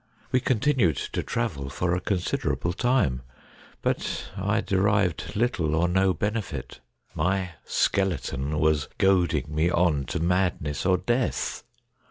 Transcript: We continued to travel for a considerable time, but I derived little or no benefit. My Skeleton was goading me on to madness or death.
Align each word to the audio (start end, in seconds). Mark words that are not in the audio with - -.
We 0.31 0.39
continued 0.39 0.97
to 1.13 1.21
travel 1.21 1.69
for 1.69 1.93
a 1.93 2.01
considerable 2.01 2.73
time, 2.73 3.21
but 3.83 4.31
I 4.35 4.59
derived 4.61 5.35
little 5.35 5.75
or 5.75 5.87
no 5.87 6.11
benefit. 6.11 6.79
My 7.13 7.51
Skeleton 7.65 8.57
was 8.57 8.87
goading 8.97 9.53
me 9.53 9.69
on 9.69 10.05
to 10.05 10.19
madness 10.19 10.87
or 10.87 10.97
death. 10.97 11.63